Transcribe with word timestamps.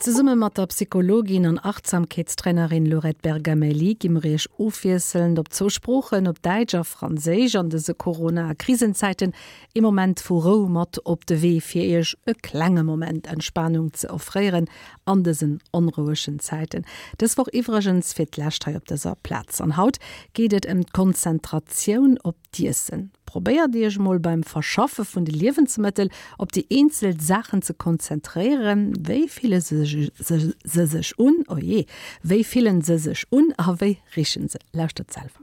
Ze 0.00 0.12
summe 0.12 0.36
mat 0.36 0.56
der 0.56 0.66
Psychologin 0.66 1.44
an 1.44 1.58
Achtsamkeitstrainerin 1.58 2.86
Lorette 2.86 3.18
Bergamelli 3.20 3.96
gimrech 3.98 4.46
ofwieseln 4.56 5.36
op 5.38 5.52
zosprochen 5.52 6.28
op 6.28 6.40
Deiger 6.40 6.84
Fraseich 6.84 7.56
an 7.58 7.68
dese 7.68 7.94
Corona-Krisenzeiten 7.94 9.32
im 9.72 9.82
Moment 9.82 10.20
vu 10.20 10.38
Ro 10.38 10.68
mat 10.68 11.04
op 11.04 11.26
de 11.26 11.42
Wee 11.42 11.60
fir 11.60 11.98
ech 11.98 12.14
e 12.26 12.34
klenge 12.34 12.84
Moment 12.84 13.26
Entspannung 13.26 13.90
ze 13.96 14.06
erréieren 14.06 14.70
an 15.04 15.24
desen 15.24 15.58
onruheschen 15.72 16.38
Zeiten. 16.38 16.84
Des 17.20 17.36
woch 17.36 17.52
iwregens 17.52 18.12
fir 18.12 18.28
Lächtei 18.36 18.76
op 18.76 18.86
deser 18.86 19.16
Platz 19.22 19.60
an 19.60 19.76
Haut 19.76 19.98
gehtt 20.32 20.64
em 20.64 20.84
Konzentrationun 20.92 22.18
op 22.22 22.36
Diessen. 22.54 23.10
Probéier 23.28 23.68
Dich 23.68 23.98
moll 23.98 24.18
beim 24.18 24.42
Verschaffe 24.42 25.04
vun 25.04 25.24
de 25.24 25.34
Liwensmittel 25.34 26.08
op 26.38 26.52
die 26.52 26.66
Einzel 26.72 27.20
Sachen 27.20 27.60
zu 27.62 27.74
konzentrieren, 27.74 28.94
wéi 29.06 29.28
viele 29.28 29.60
se 29.60 29.84
sech 29.84 31.12
un 31.18 31.44
oh 31.48 31.58
je, 31.58 31.84
wéi 32.22 32.42
vielen 32.44 32.82
se 32.82 32.98
sech 32.98 33.26
un 33.30 33.52
aéi 33.58 33.98
richen 34.16 34.48
se 34.48 34.58
Lächtezelver. 34.72 35.42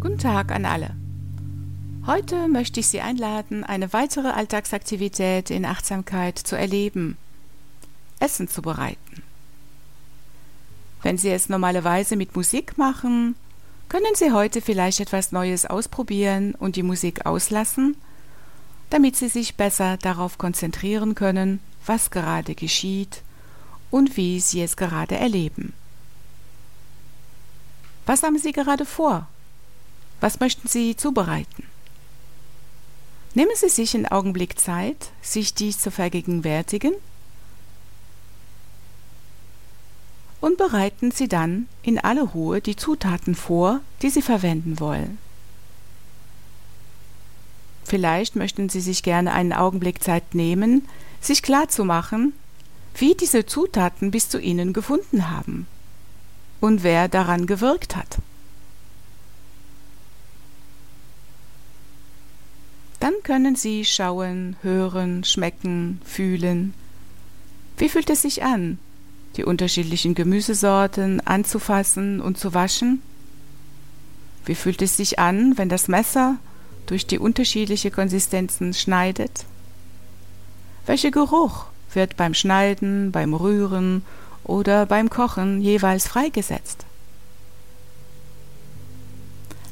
Guten 0.00 0.18
Tag 0.18 0.52
an 0.52 0.64
alle. 0.64 0.94
Heute 2.06 2.48
möchte 2.48 2.80
ich 2.80 2.86
Sie 2.86 3.00
einladen, 3.00 3.64
eine 3.64 3.92
weitere 3.92 4.28
Alltagsaktivität 4.28 5.50
in 5.50 5.64
Achtsamkeit 5.66 6.38
zu 6.38 6.56
erleben, 6.56 7.16
Essen 8.20 8.48
zu 8.48 8.62
bereiten. 8.62 9.22
Wenn 11.02 11.18
Sie 11.18 11.30
es 11.30 11.48
normalerweise 11.48 12.16
mit 12.16 12.34
Musik 12.34 12.78
machen, 12.78 13.34
können 13.88 14.14
Sie 14.14 14.32
heute 14.32 14.60
vielleicht 14.60 15.00
etwas 15.00 15.32
Neues 15.32 15.64
ausprobieren 15.66 16.54
und 16.54 16.76
die 16.76 16.82
Musik 16.82 17.26
auslassen, 17.26 17.96
damit 18.90 19.16
Sie 19.16 19.28
sich 19.28 19.56
besser 19.56 19.96
darauf 19.96 20.38
konzentrieren 20.38 21.14
können, 21.14 21.60
was 21.86 22.10
gerade 22.10 22.54
geschieht 22.54 23.22
und 23.90 24.16
wie 24.16 24.40
Sie 24.40 24.62
es 24.62 24.76
gerade 24.76 25.16
erleben. 25.16 25.72
Was 28.06 28.22
haben 28.22 28.38
Sie 28.38 28.52
gerade 28.52 28.84
vor? 28.84 29.28
Was 30.20 30.40
möchten 30.40 30.68
Sie 30.68 30.96
zubereiten? 30.96 31.64
Nehmen 33.34 33.52
Sie 33.54 33.68
sich 33.68 33.94
einen 33.94 34.06
Augenblick 34.06 34.58
Zeit, 34.58 35.10
sich 35.22 35.54
dies 35.54 35.78
zu 35.78 35.90
vergegenwärtigen 35.90 36.94
und 40.40 40.56
bereiten 40.56 41.10
Sie 41.10 41.28
dann 41.28 41.66
in 41.82 41.98
aller 41.98 42.22
Ruhe 42.22 42.60
die 42.60 42.76
Zutaten 42.76 43.34
vor, 43.34 43.80
die 44.02 44.10
Sie 44.10 44.22
verwenden 44.22 44.78
wollen. 44.80 45.18
Vielleicht 47.84 48.36
möchten 48.36 48.68
Sie 48.68 48.80
sich 48.80 49.02
gerne 49.02 49.32
einen 49.32 49.52
Augenblick 49.52 50.02
Zeit 50.02 50.34
nehmen, 50.34 50.86
sich 51.20 51.42
klar 51.42 51.68
zu 51.68 51.84
machen, 51.84 52.34
wie 52.94 53.14
diese 53.14 53.46
Zutaten 53.46 54.10
bis 54.10 54.28
zu 54.28 54.38
Ihnen 54.38 54.72
gefunden 54.72 55.30
haben 55.30 55.66
und 56.60 56.82
wer 56.82 57.08
daran 57.08 57.46
gewirkt 57.46 57.96
hat. 57.96 58.18
Dann 63.00 63.14
können 63.22 63.56
Sie 63.56 63.84
schauen, 63.84 64.56
hören, 64.62 65.24
schmecken, 65.24 66.00
fühlen. 66.04 66.74
Wie 67.76 67.88
fühlt 67.88 68.10
es 68.10 68.22
sich 68.22 68.42
an, 68.42 68.78
die 69.36 69.44
unterschiedlichen 69.44 70.14
Gemüsesorten 70.14 71.20
anzufassen 71.26 72.20
und 72.20 72.38
zu 72.38 72.54
waschen? 72.54 73.02
Wie 74.44 74.54
fühlt 74.54 74.82
es 74.82 74.96
sich 74.96 75.18
an, 75.18 75.58
wenn 75.58 75.68
das 75.68 75.88
Messer 75.88 76.36
durch 76.86 77.06
die 77.06 77.18
unterschiedliche 77.18 77.90
Konsistenzen 77.90 78.72
schneidet? 78.74 79.44
Welcher 80.86 81.10
Geruch 81.10 81.66
wird 81.92 82.16
beim 82.16 82.34
Schneiden, 82.34 83.12
beim 83.12 83.34
Rühren 83.34 84.02
oder 84.44 84.86
beim 84.86 85.10
Kochen 85.10 85.60
jeweils 85.60 86.08
freigesetzt? 86.08 86.86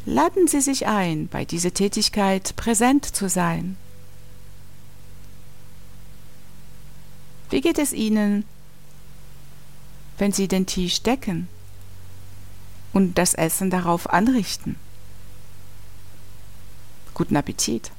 Laden 0.05 0.47
Sie 0.47 0.61
sich 0.61 0.87
ein, 0.87 1.27
bei 1.27 1.45
dieser 1.45 1.75
Tätigkeit 1.75 2.55
präsent 2.55 3.05
zu 3.05 3.29
sein. 3.29 3.77
Wie 7.51 7.61
geht 7.61 7.79
es 7.79 7.93
Ihnen, 7.93 8.45
wenn 10.19 10.33
sie 10.33 10.49
den 10.49 10.67
Tisch 10.67 11.03
decken 11.03 11.49
und 12.93 13.19
das 13.19 13.35
Essen 13.35 13.71
darauf 13.71 14.11
anrichten. 14.11 14.77
Guten 17.15 17.37
Appetit! 17.37 17.91